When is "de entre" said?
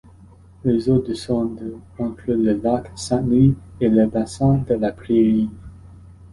1.59-2.31